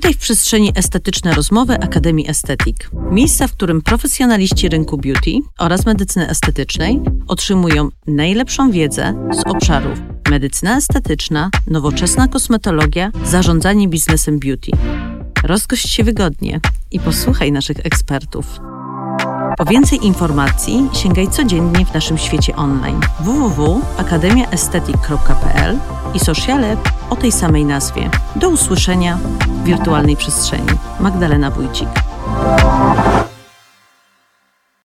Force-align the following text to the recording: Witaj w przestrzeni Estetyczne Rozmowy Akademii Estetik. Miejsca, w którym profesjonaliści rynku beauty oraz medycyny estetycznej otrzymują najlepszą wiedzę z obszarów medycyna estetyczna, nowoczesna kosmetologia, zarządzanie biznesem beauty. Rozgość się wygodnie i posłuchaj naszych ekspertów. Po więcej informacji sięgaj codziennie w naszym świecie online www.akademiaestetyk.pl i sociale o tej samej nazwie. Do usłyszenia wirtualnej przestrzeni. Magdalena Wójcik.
Witaj 0.00 0.14
w 0.14 0.18
przestrzeni 0.18 0.72
Estetyczne 0.74 1.34
Rozmowy 1.34 1.74
Akademii 1.74 2.30
Estetik. 2.30 2.90
Miejsca, 3.10 3.48
w 3.48 3.52
którym 3.52 3.82
profesjonaliści 3.82 4.68
rynku 4.68 4.98
beauty 4.98 5.30
oraz 5.58 5.86
medycyny 5.86 6.28
estetycznej 6.28 7.00
otrzymują 7.26 7.88
najlepszą 8.06 8.70
wiedzę 8.70 9.28
z 9.32 9.46
obszarów 9.46 9.98
medycyna 10.30 10.76
estetyczna, 10.76 11.50
nowoczesna 11.66 12.28
kosmetologia, 12.28 13.10
zarządzanie 13.24 13.88
biznesem 13.88 14.38
beauty. 14.38 14.70
Rozgość 15.44 15.88
się 15.88 16.04
wygodnie 16.04 16.60
i 16.90 17.00
posłuchaj 17.00 17.52
naszych 17.52 17.86
ekspertów. 17.86 18.46
Po 19.58 19.64
więcej 19.64 20.06
informacji 20.06 20.88
sięgaj 20.92 21.28
codziennie 21.28 21.86
w 21.86 21.94
naszym 21.94 22.18
świecie 22.18 22.56
online 22.56 23.00
www.akademiaestetyk.pl 23.20 25.78
i 26.14 26.20
sociale 26.20 26.76
o 27.10 27.16
tej 27.16 27.32
samej 27.32 27.64
nazwie. 27.64 28.10
Do 28.36 28.48
usłyszenia 28.48 29.18
wirtualnej 29.64 30.16
przestrzeni. 30.16 30.68
Magdalena 31.00 31.50
Wójcik. 31.50 31.88